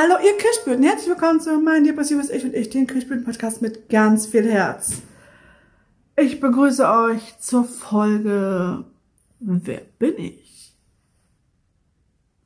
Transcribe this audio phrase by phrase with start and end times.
[0.00, 4.26] Hallo ihr Kirschblüten, herzlich willkommen zu Mein Depressives Ich und ich, den Kirschblüten-Podcast mit ganz
[4.26, 5.02] viel Herz.
[6.16, 8.84] Ich begrüße euch zur Folge
[9.40, 10.76] Wer bin ich?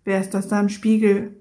[0.05, 1.37] Wer ist das da im Spiegel?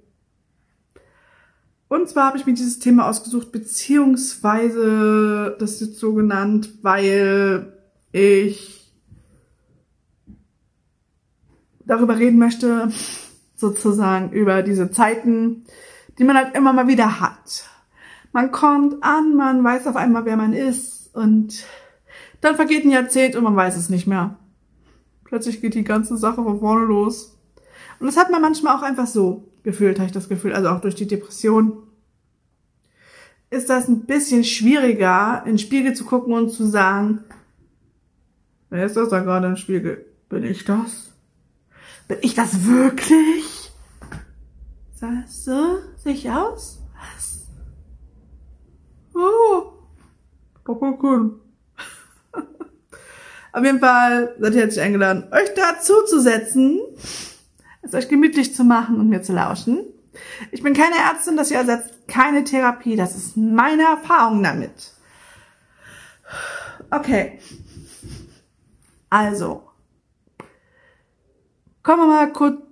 [1.88, 7.72] Und zwar habe ich mir dieses Thema ausgesucht, beziehungsweise das ist so genannt, weil
[8.12, 8.92] ich
[11.86, 12.92] darüber reden möchte,
[13.56, 15.64] sozusagen über diese Zeiten,
[16.18, 17.70] die man halt immer mal wieder hat.
[18.32, 21.66] Man kommt an, man weiß auf einmal, wer man ist und
[22.42, 24.38] dann vergeht ein Jahrzehnt und man weiß es nicht mehr.
[25.26, 27.38] Plötzlich geht die ganze Sache von vorne los.
[28.00, 30.82] Und das hat man manchmal auch einfach so gefühlt, habe ich das Gefühl, also auch
[30.82, 31.84] durch die Depression.
[33.50, 37.24] Ist das ein bisschen schwieriger, in den Spiegel zu gucken und zu sagen,
[38.70, 40.06] wer ist das da gerade im Spiegel?
[40.30, 41.12] Bin ich das?
[42.08, 43.72] Bin ich das wirklich?
[44.96, 45.80] Sagst du?
[46.04, 46.80] Sehe ich aus?
[46.96, 47.46] Was?
[49.14, 49.74] Oh,
[50.64, 51.40] Papa cool.
[53.54, 56.80] Auf jeden Fall seid ihr herzlich eingeladen, euch dazu zu setzen,
[57.84, 59.86] es euch gemütlich zu machen und mir zu lauschen.
[60.50, 62.96] Ich bin keine Ärztin, das hier ersetzt keine Therapie.
[62.96, 64.94] Das ist meine Erfahrung damit.
[66.90, 67.40] Okay.
[69.10, 69.70] Also.
[71.84, 72.71] Kommen wir mal kurz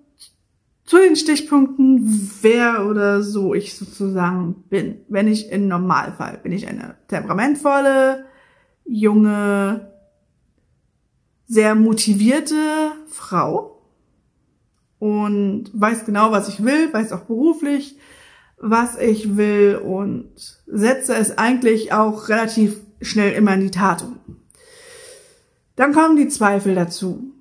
[0.89, 5.01] zu den Stichpunkten, wer oder so ich sozusagen bin.
[5.07, 8.25] Wenn ich im Normalfall bin ich eine temperamentvolle,
[8.85, 9.93] junge,
[11.45, 12.55] sehr motivierte
[13.07, 13.83] Frau
[14.97, 17.95] und weiß genau, was ich will, weiß auch beruflich,
[18.57, 20.31] was ich will und
[20.65, 24.17] setze es eigentlich auch relativ schnell immer in die Tat um.
[25.75, 27.31] Dann kommen die Zweifel dazu.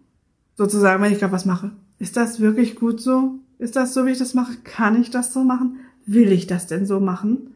[0.54, 1.72] Sozusagen, wenn ich gerade was mache.
[1.98, 3.34] Ist das wirklich gut so?
[3.58, 4.56] Ist das so, wie ich das mache?
[4.64, 5.80] Kann ich das so machen?
[6.06, 7.54] Will ich das denn so machen?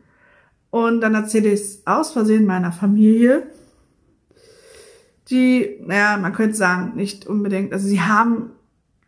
[0.71, 3.47] Und dann erzähle ich es aus Versehen meiner Familie
[5.33, 8.51] die, naja, man könnte sagen, nicht unbedingt, also sie haben,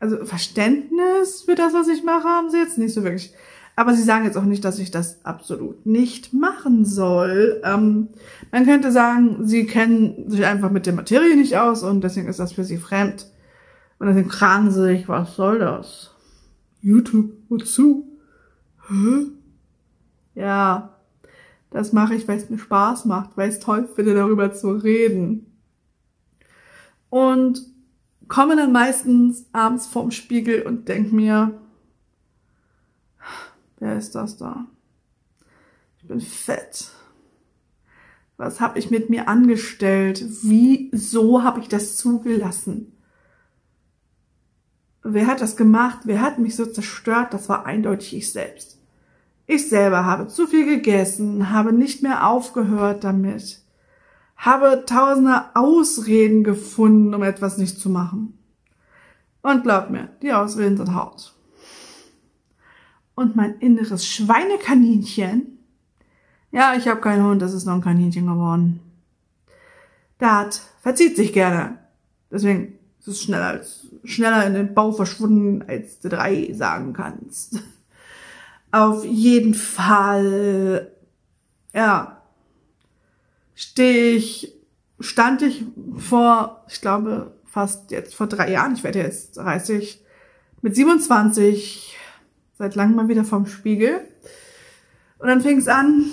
[0.00, 3.34] also Verständnis für das, was ich mache, haben sie jetzt nicht so wirklich.
[3.76, 7.60] Aber sie sagen jetzt auch nicht, dass ich das absolut nicht machen soll.
[7.64, 8.08] Ähm,
[8.52, 12.38] man könnte sagen, sie kennen sich einfach mit der Materie nicht aus und deswegen ist
[12.38, 13.26] das für sie fremd.
[14.04, 16.10] Und deswegen fragen sie sich, was soll das?
[16.82, 18.06] YouTube, wozu?
[18.86, 19.28] Hä?
[20.34, 20.98] Ja,
[21.70, 24.72] das mache ich, weil es mir Spaß macht, weil ich es toll finde, darüber zu
[24.72, 25.46] reden
[27.08, 27.62] und
[28.28, 31.58] komme dann meistens abends vorm Spiegel und denk mir,
[33.78, 34.66] wer ist das da?
[35.96, 36.90] Ich bin fett.
[38.36, 40.22] Was habe ich mit mir angestellt?
[40.42, 42.93] Wieso habe ich das zugelassen?
[45.04, 46.00] Wer hat das gemacht?
[46.04, 47.32] Wer hat mich so zerstört?
[47.32, 48.78] Das war eindeutig ich selbst.
[49.46, 53.64] Ich selber habe zu viel gegessen, habe nicht mehr aufgehört damit
[54.36, 58.38] habe tausende Ausreden gefunden, um etwas nicht zu machen.
[59.42, 61.34] Und glaub mir, die Ausreden sind hart.
[63.14, 65.58] Und mein inneres Schweinekaninchen,
[66.50, 68.80] ja, ich habe keinen Hund, das ist noch ein Kaninchen geworden.
[70.18, 71.78] Dat verzieht sich gerne.
[72.30, 77.62] Deswegen ist es schneller, als, schneller in den Bau verschwunden, als du drei sagen kannst.
[78.72, 80.90] Auf jeden Fall,
[81.74, 82.22] ja,
[83.54, 84.54] stehe ich,
[85.00, 85.64] stand ich
[85.98, 90.02] vor, ich glaube, fast jetzt vor drei Jahren, ich werde jetzt 30,
[90.62, 91.96] mit 27,
[92.56, 94.00] seit langem mal wieder vorm Spiegel.
[95.18, 96.06] Und dann fing es an,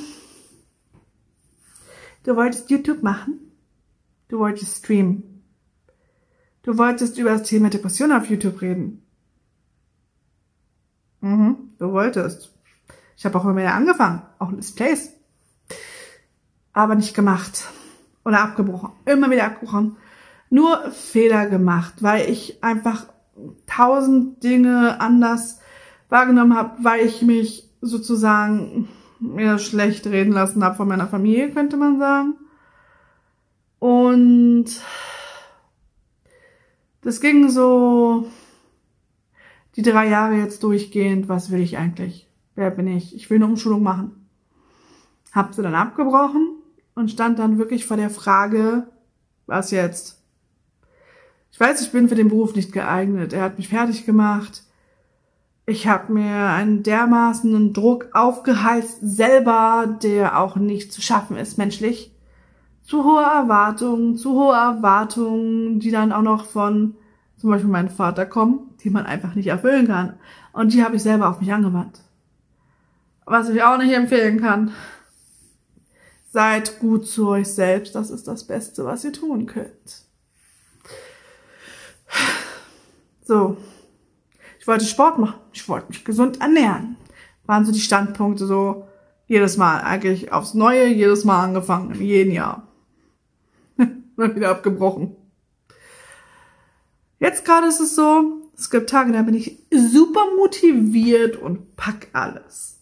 [2.23, 3.39] du wolltest YouTube machen,
[4.27, 5.30] du wolltest streamen,
[6.63, 9.03] du wolltest über das Thema Depression auf YouTube reden.
[11.21, 12.53] Mhm, du wolltest.
[13.17, 15.11] Ich habe auch immer mehr angefangen, auch Let's Plays
[16.73, 17.67] aber nicht gemacht
[18.23, 18.91] oder abgebrochen.
[19.05, 19.97] Immer wieder abgebrochen.
[20.49, 23.05] Nur Fehler gemacht, weil ich einfach
[23.67, 25.59] tausend Dinge anders
[26.09, 31.77] wahrgenommen habe, weil ich mich sozusagen mir schlecht reden lassen habe von meiner Familie, könnte
[31.77, 32.35] man sagen.
[33.79, 34.65] Und
[37.01, 38.27] das ging so
[39.75, 41.29] die drei Jahre jetzt durchgehend.
[41.29, 42.27] Was will ich eigentlich?
[42.55, 43.15] Wer bin ich?
[43.15, 44.27] Ich will eine Umschulung machen.
[45.31, 46.55] Hab sie dann abgebrochen
[46.93, 48.87] und stand dann wirklich vor der Frage,
[49.47, 50.21] was jetzt?
[51.51, 53.33] Ich weiß, ich bin für den Beruf nicht geeignet.
[53.33, 54.63] Er hat mich fertig gemacht.
[55.65, 62.10] Ich habe mir einen dermaßenen Druck aufgeheizt, selber, der auch nicht zu schaffen ist, menschlich.
[62.83, 66.95] Zu hohe Erwartungen, zu hohe Erwartungen, die dann auch noch von
[67.37, 70.19] zum Beispiel meinem Vater kommen, die man einfach nicht erfüllen kann.
[70.53, 72.01] Und die habe ich selber auf mich angewandt.
[73.25, 74.71] Was ich auch nicht empfehlen kann.
[76.29, 77.95] Seid gut zu euch selbst.
[77.95, 80.05] Das ist das Beste, was ihr tun könnt.
[83.23, 83.57] So.
[84.59, 85.39] Ich wollte Sport machen.
[85.53, 86.95] Ich wollte mich gesund ernähren.
[87.45, 88.87] Waren so die Standpunkte so
[89.25, 92.67] jedes Mal eigentlich aufs Neue, jedes Mal angefangen, in jedem Jahr.
[94.15, 95.15] Mal wieder abgebrochen.
[97.19, 102.07] Jetzt gerade ist es so, es gibt Tage, da bin ich super motiviert und pack
[102.13, 102.79] alles.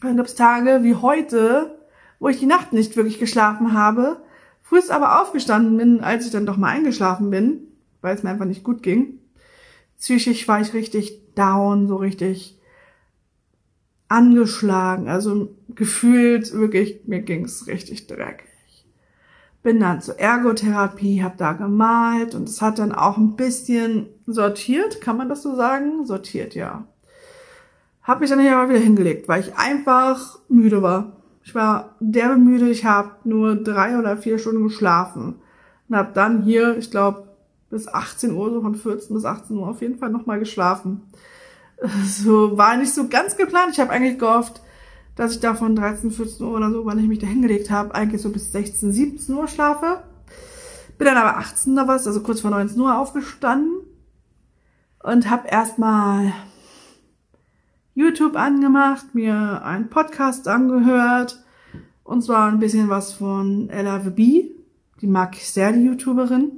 [0.00, 1.78] Dann gibt es Tage wie heute,
[2.18, 4.22] wo ich die Nacht nicht wirklich geschlafen habe,
[4.62, 7.68] frühst aber aufgestanden bin, als ich dann doch mal eingeschlafen bin,
[8.00, 9.18] weil es mir einfach nicht gut ging.
[9.98, 12.58] Psychisch war ich richtig down, so richtig
[14.08, 18.53] angeschlagen, also gefühlt wirklich, mir ging's richtig dreckig.
[19.64, 25.00] Bin dann zur Ergotherapie, hab da gemalt und es hat dann auch ein bisschen sortiert,
[25.00, 26.04] kann man das so sagen?
[26.04, 26.86] Sortiert, ja.
[28.02, 31.12] Hab mich dann hier aber wieder hingelegt, weil ich einfach müde war.
[31.42, 35.36] Ich war derbe müde, ich habe nur drei oder vier Stunden geschlafen
[35.88, 37.26] und hab dann hier, ich glaube,
[37.70, 41.02] bis 18 Uhr, so von 14 bis 18 Uhr auf jeden Fall nochmal geschlafen.
[42.06, 43.70] So war nicht so ganz geplant.
[43.72, 44.62] Ich habe eigentlich gehofft,
[45.16, 47.94] dass ich da von 13, 14 Uhr oder so, wann ich mich da hingelegt habe,
[47.94, 50.02] eigentlich so bis 16, 17 Uhr schlafe.
[50.98, 53.80] Bin dann aber 18 oder was, also kurz vor 19 Uhr aufgestanden
[55.02, 56.32] und habe erstmal
[57.94, 61.44] YouTube angemacht, mir einen Podcast angehört
[62.02, 64.50] und zwar ein bisschen was von Ella the Bee.
[65.00, 66.52] Die mag ich sehr, die YouTuberin.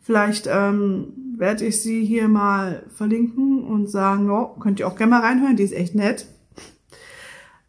[0.00, 5.10] Vielleicht ähm, werde ich sie hier mal verlinken und sagen, oh, könnt ihr auch gerne
[5.10, 6.26] mal reinhören, die ist echt nett.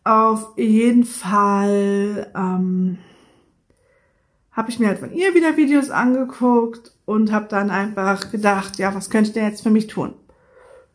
[0.03, 2.97] Auf jeden Fall ähm,
[4.51, 8.93] habe ich mir halt von ihr wieder Videos angeguckt und habe dann einfach gedacht, ja,
[8.93, 10.13] was könnte ich denn jetzt für mich tun?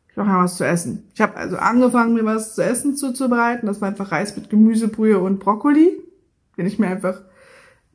[0.09, 1.09] Ich brauche mal was zu essen.
[1.15, 3.67] Ich habe also angefangen, mir was zu essen zuzubereiten.
[3.67, 6.03] Das war einfach Reis mit Gemüsebrühe und Brokkoli,
[6.57, 7.23] den ich mir einfach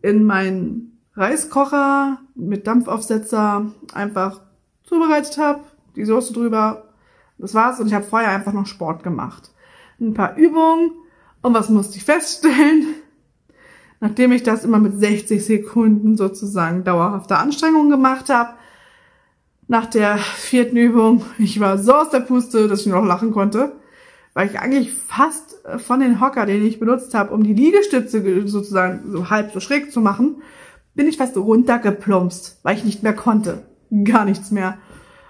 [0.02, 4.42] in meinen Reiskocher mit Dampfaufsetzer einfach
[4.84, 5.64] zubereitet habe,
[5.96, 6.90] die Soße drüber.
[7.38, 9.52] Das war's und ich habe vorher einfach noch Sport gemacht.
[10.00, 10.92] Ein paar Übungen
[11.44, 12.96] und was musste ich feststellen?
[14.00, 18.56] Nachdem ich das immer mit 60 Sekunden sozusagen dauerhafter Anstrengung gemacht habe,
[19.68, 23.32] nach der vierten Übung, ich war so aus der Puste, dass ich nur noch lachen
[23.32, 23.74] konnte,
[24.34, 29.12] weil ich eigentlich fast von den Hocker, den ich benutzt habe, um die Liegestütze sozusagen
[29.12, 30.42] so halb so schräg zu machen,
[30.96, 33.64] bin ich fast runtergeplumpst, weil ich nicht mehr konnte
[34.04, 34.78] gar nichts mehr.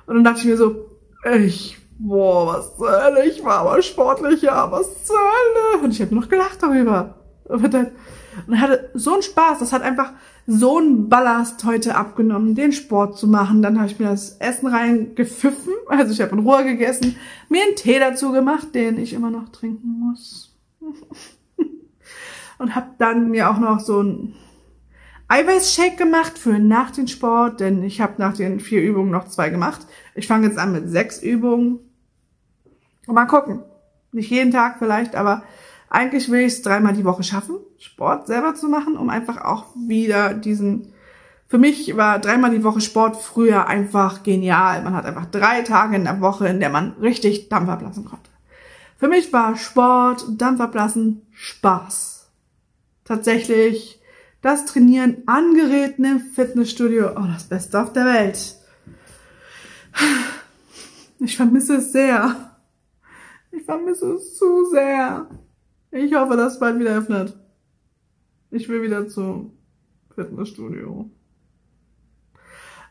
[0.05, 0.89] Und dann dachte ich mir so,
[1.37, 5.83] ich, boah, was zur Hölle, ich war aber sportlicher, was zur Hölle.
[5.83, 7.15] Und ich habe noch gelacht darüber.
[7.45, 10.11] Und hatte so einen Spaß, das hat einfach
[10.45, 13.61] so einen Ballast heute abgenommen, den Sport zu machen.
[13.61, 17.15] Dann habe ich mir das Essen reingepfiffen, also ich habe in Ruhe gegessen,
[17.49, 20.55] mir einen Tee dazu gemacht, den ich immer noch trinken muss.
[22.57, 24.33] und habe dann mir auch noch so ein
[25.29, 29.49] Eiweißshake gemacht für nach dem Sport, denn ich habe nach den vier Übungen noch zwei
[29.49, 29.81] gemacht.
[30.15, 31.79] Ich fange jetzt an mit sechs Übungen.
[33.07, 33.63] Und mal gucken.
[34.11, 35.43] Nicht jeden Tag vielleicht, aber
[35.89, 39.65] eigentlich will ich es dreimal die Woche schaffen, Sport selber zu machen, um einfach auch
[39.75, 40.93] wieder diesen
[41.53, 44.81] für mich war dreimal die Woche Sport früher einfach genial.
[44.81, 48.31] Man hat einfach drei Tage in der Woche, in der man richtig Dampf ablassen konnte.
[48.97, 52.25] Für mich war Sport, Dampf ablassen Spaß.
[53.05, 54.01] Tatsächlich
[54.41, 58.55] das Trainieren an Geräten im Fitnessstudio, oh, das Beste auf der Welt.
[61.19, 62.52] Ich vermisse es sehr.
[63.63, 65.25] Ich vermisse es zu sehr.
[65.89, 67.33] Ich hoffe, dass es bald wieder öffnet.
[68.51, 69.53] Ich will wieder zum
[70.13, 71.09] Fitnessstudio.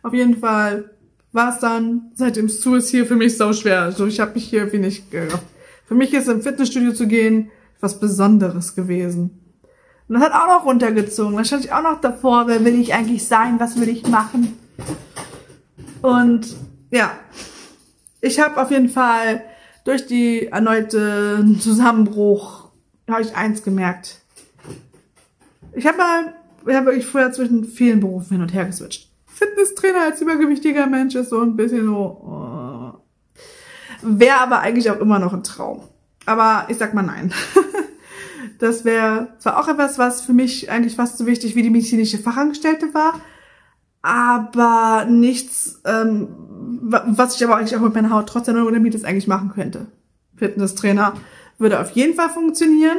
[0.02, 0.96] Auf jeden Fall
[1.30, 3.82] war es dann, seitdem es zu ist, hier für mich so schwer.
[3.82, 5.44] Also ich habe mich hier wenig gerafft.
[5.84, 7.50] Für mich ist im Fitnessstudio zu gehen
[7.80, 9.42] was Besonderes gewesen.
[10.08, 11.36] Und das hat auch noch runtergezogen.
[11.36, 14.56] Dann stand ich auch noch davor, wer will ich eigentlich sein, was will ich machen.
[16.00, 16.56] Und
[16.90, 17.10] ja,
[18.22, 19.42] ich habe auf jeden Fall
[19.84, 22.70] durch die erneute Zusammenbruch,
[23.08, 24.18] habe ich eins gemerkt.
[25.74, 26.34] Ich habe mal,
[26.66, 29.10] ich habe wirklich früher zwischen vielen Berufen hin und her geswitcht.
[29.26, 32.92] Fitnesstrainer als übergewichtiger Mensch ist so ein bisschen so, oh.
[34.02, 35.82] wäre aber eigentlich auch immer noch ein Traum.
[36.26, 37.32] Aber ich sag mal nein.
[38.62, 42.18] Das wäre zwar auch etwas, was für mich eigentlich fast so wichtig wie die medizinische
[42.18, 43.20] Fachangestellte war,
[44.02, 46.28] aber nichts, ähm,
[46.92, 49.86] was ich aber eigentlich auch mit meiner Haut trotz der Neurodermitis eigentlich machen könnte.
[50.36, 51.14] Fitnesstrainer
[51.58, 52.98] würde auf jeden Fall funktionieren.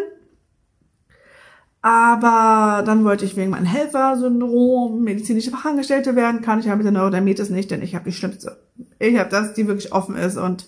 [1.81, 6.93] Aber dann wollte ich wegen meinem Helfersyndrom medizinische Fachangestellte werden, kann ich ja mit der
[6.93, 8.57] Neurodermitis nicht, denn ich habe die schlimmste.
[8.99, 10.65] Ich habe das, die wirklich offen ist und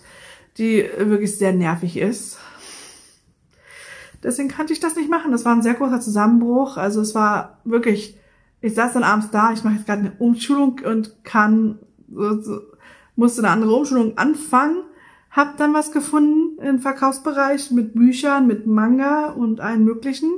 [0.57, 2.37] die wirklich sehr nervig ist.
[4.23, 5.31] Deswegen kannte ich das nicht machen.
[5.31, 6.75] Das war ein sehr großer Zusammenbruch.
[6.75, 8.17] Also es war wirklich,
[8.59, 11.79] ich saß dann abends da, ich mache jetzt gerade eine Umschulung und kann,
[13.15, 14.83] musste eine andere Umschulung anfangen,
[15.31, 20.31] hab dann was gefunden im Verkaufsbereich mit Büchern, mit Manga und allen möglichen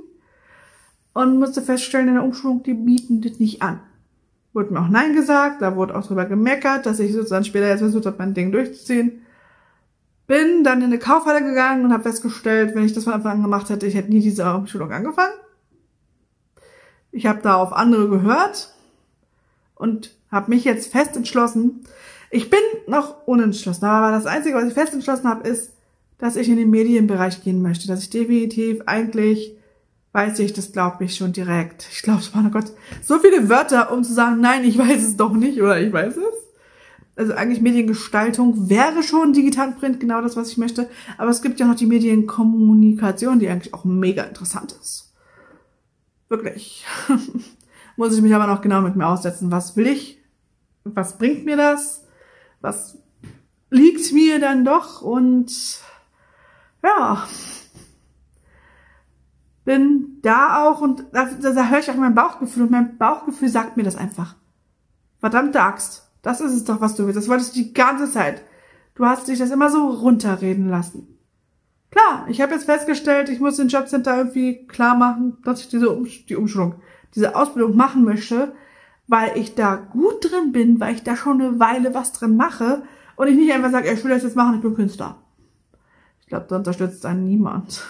[1.14, 3.80] und musste feststellen in der Umschulung, die bieten das nicht an.
[4.54, 7.80] Wurde mir auch Nein gesagt, da wurde auch drüber gemeckert, dass ich sozusagen später jetzt
[7.80, 9.22] versucht habe, mein Ding durchzuziehen.
[10.26, 13.42] Bin dann in eine Kaufhalle gegangen und habe festgestellt, wenn ich das von Anfang an
[13.44, 15.34] gemacht hätte, ich hätte nie diese Umschulung angefangen.
[17.12, 18.74] Ich habe da auf andere gehört
[19.76, 21.84] und habe mich jetzt fest entschlossen.
[22.30, 25.72] Ich bin noch unentschlossen, aber das Einzige, was ich fest entschlossen habe, ist,
[26.18, 29.58] dass ich in den Medienbereich gehen möchte, dass ich definitiv eigentlich
[30.14, 31.88] weiß ich das, glaube ich, schon direkt.
[31.92, 32.72] Ich glaube, oh Gott,
[33.04, 36.18] so viele Wörter, um zu sagen, nein, ich weiß es doch nicht oder ich weiß
[36.18, 36.48] es.
[37.16, 40.90] Also eigentlich Mediengestaltung wäre schon digital Print genau das, was ich möchte.
[41.20, 45.14] Aber es gibt ja noch die Medienkommunikation, die eigentlich auch mega interessant ist.
[46.30, 46.86] Wirklich.
[47.96, 49.52] Muss ich mich aber noch genau mit mir aussetzen.
[49.52, 50.20] Was will ich?
[50.84, 52.07] Was bringt mir das?
[52.68, 52.98] Was
[53.70, 55.02] liegt mir dann doch?
[55.02, 55.80] Und
[56.84, 57.26] ja,
[59.64, 63.78] bin da auch und da, da höre ich auch mein Bauchgefühl und mein Bauchgefühl sagt
[63.78, 64.36] mir das einfach.
[65.22, 66.12] Verdammte Axt.
[66.22, 67.16] Das ist es doch, was du willst.
[67.16, 68.44] Das wolltest du die ganze Zeit.
[68.96, 71.08] Du hast dich das immer so runterreden lassen.
[71.90, 75.90] Klar, ich habe jetzt festgestellt, ich muss den Jobcenter irgendwie klar machen, dass ich diese
[75.90, 76.82] um die Umschulung,
[77.16, 78.52] diese Ausbildung machen möchte,
[79.08, 82.84] weil ich da gut drin bin, weil ich da schon eine Weile was drin mache
[83.16, 85.18] und ich nicht einfach sage, ich will das jetzt machen, ich bin Künstler.
[86.22, 87.84] Ich glaube, da unterstützt einen niemand.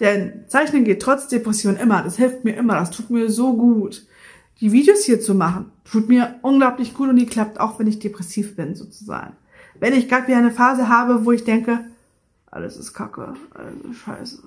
[0.00, 2.02] Denn Zeichnen geht trotz Depression immer.
[2.02, 2.74] Das hilft mir immer.
[2.74, 4.06] Das tut mir so gut.
[4.60, 8.00] Die Videos hier zu machen, tut mir unglaublich gut und die klappt auch, wenn ich
[8.00, 9.36] depressiv bin, sozusagen.
[9.78, 11.84] Wenn ich gerade wieder eine Phase habe, wo ich denke,
[12.50, 14.42] alles ist kacke, alles ist scheiße.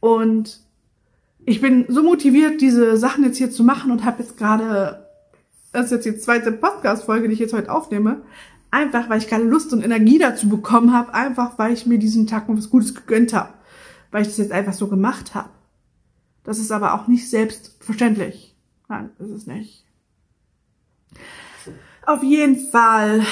[0.00, 0.60] Und
[1.46, 5.06] ich bin so motiviert, diese Sachen jetzt hier zu machen und habe jetzt gerade,
[5.72, 8.22] das ist jetzt die zweite Podcast-Folge, die ich jetzt heute aufnehme,
[8.70, 12.26] einfach weil ich keine Lust und Energie dazu bekommen habe, einfach weil ich mir diesen
[12.26, 13.54] Tag mal was Gutes gegönnt habe
[14.10, 15.50] weil ich das jetzt einfach so gemacht habe.
[16.44, 18.56] Das ist aber auch nicht selbstverständlich.
[18.88, 19.84] Nein, ist es nicht.
[22.06, 23.24] Auf jeden Fall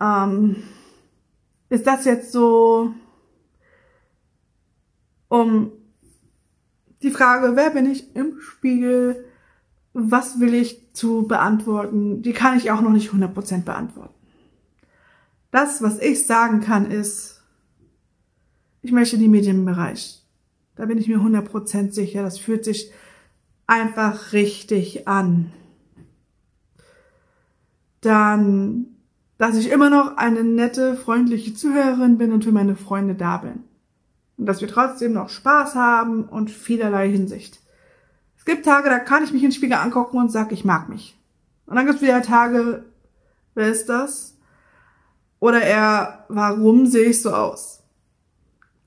[0.00, 0.64] ähm,
[1.68, 2.92] ist das jetzt so
[5.28, 5.72] um
[7.04, 9.24] die Frage, wer bin ich im Spiegel,
[9.92, 14.14] was will ich zu beantworten, die kann ich auch noch nicht 100% beantworten.
[15.52, 17.42] Das, was ich sagen kann, ist,
[18.82, 20.24] ich möchte den Medienbereich
[20.76, 22.22] da bin ich mir 100% sicher.
[22.22, 22.90] Das fühlt sich
[23.66, 25.52] einfach richtig an.
[28.00, 28.86] Dann,
[29.38, 33.62] dass ich immer noch eine nette, freundliche Zuhörerin bin und für meine Freunde da bin.
[34.36, 37.60] Und dass wir trotzdem noch Spaß haben und vielerlei Hinsicht.
[38.36, 40.88] Es gibt Tage, da kann ich mich in den Spiegel angucken und sag, ich mag
[40.88, 41.18] mich.
[41.66, 42.84] Und dann gibt es wieder Tage,
[43.54, 44.36] wer ist das?
[45.40, 47.84] Oder eher, warum sehe ich so aus?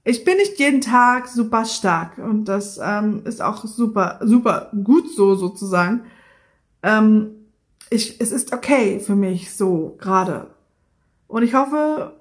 [0.08, 5.14] ich bin nicht jeden Tag super stark und das ähm, ist auch super, super gut
[5.14, 6.04] so sozusagen.
[6.82, 7.32] Ähm,
[7.90, 10.48] ich, es ist okay für mich so gerade.
[11.28, 12.14] Und ich hoffe,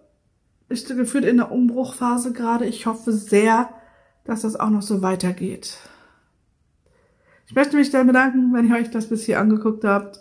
[0.69, 2.67] ich bin gefühlt in der Umbruchphase gerade.
[2.67, 3.71] Ich hoffe sehr,
[4.25, 5.79] dass das auch noch so weitergeht.
[7.47, 10.21] Ich möchte mich dann bedanken, wenn ihr euch das bis hier angeguckt habt.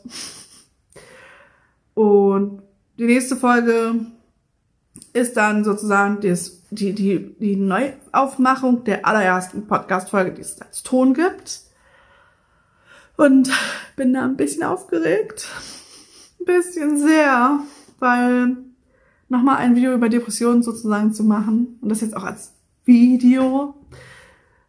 [1.96, 2.62] Und
[3.00, 4.06] die nächste Folge
[5.14, 11.14] ist dann sozusagen das, die, die, die Neuaufmachung der allerersten Podcast-Folge, die es als Ton
[11.14, 11.62] gibt.
[13.18, 13.50] Und
[13.96, 15.48] bin da ein bisschen aufgeregt.
[16.40, 17.60] Ein bisschen sehr,
[17.98, 18.58] weil
[19.30, 22.54] nochmal ein Video über Depressionen sozusagen zu machen und das jetzt auch als
[22.86, 23.76] Video.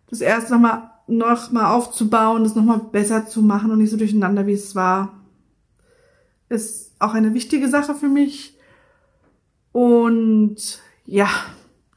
[0.08, 4.46] Das erst nochmal noch mal aufzubauen, das nochmal besser zu machen und nicht so durcheinander,
[4.46, 5.20] wie es war,
[6.48, 8.58] ist auch eine wichtige Sache für mich.
[9.72, 11.28] Und ja,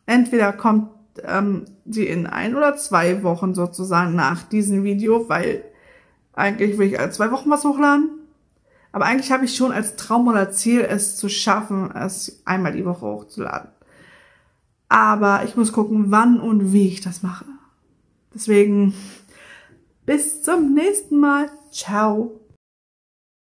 [0.06, 0.90] entweder kommt
[1.24, 5.64] ähm, sie in ein oder zwei Wochen sozusagen nach diesem Video, weil
[6.34, 8.19] eigentlich will ich alle zwei Wochen was hochladen.
[8.92, 12.86] Aber eigentlich habe ich schon als Traum oder Ziel, es zu schaffen, es einmal die
[12.86, 13.70] Woche hochzuladen.
[14.88, 17.46] Aber ich muss gucken, wann und wie ich das mache.
[18.34, 18.96] Deswegen
[20.06, 21.50] bis zum nächsten Mal.
[21.72, 22.39] Ciao.